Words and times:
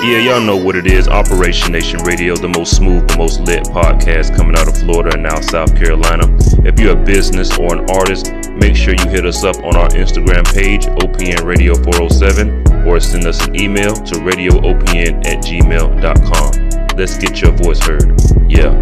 Yeah, 0.00 0.18
y'all 0.18 0.40
know 0.40 0.56
what 0.56 0.76
it 0.76 0.86
is. 0.86 1.08
Operation 1.08 1.72
Nation 1.72 2.00
Radio, 2.04 2.36
the 2.36 2.48
most 2.48 2.76
smooth, 2.76 3.08
the 3.08 3.18
most 3.18 3.40
lit 3.40 3.64
podcast 3.64 4.34
coming 4.36 4.56
out 4.56 4.68
of 4.68 4.78
Florida 4.78 5.14
and 5.14 5.24
now 5.24 5.40
South 5.40 5.74
Carolina. 5.74 6.24
If 6.64 6.78
you're 6.78 6.92
a 6.96 7.04
business 7.04 7.58
or 7.58 7.74
an 7.74 7.90
artist, 7.90 8.32
make 8.54 8.76
sure 8.76 8.94
you 8.94 9.08
hit 9.08 9.26
us 9.26 9.42
up 9.42 9.56
on 9.64 9.76
our 9.76 9.88
Instagram 9.88 10.46
page, 10.54 10.86
OPN 10.86 11.44
Radio 11.44 11.74
407, 11.74 12.86
or 12.86 13.00
send 13.00 13.26
us 13.26 13.44
an 13.44 13.60
email 13.60 13.92
to 13.92 14.14
radioopn 14.22 15.26
at 15.26 15.42
gmail.com. 15.42 16.96
Let's 16.96 17.18
get 17.18 17.42
your 17.42 17.52
voice 17.52 17.84
heard. 17.84 18.14
Yeah. 18.48 18.77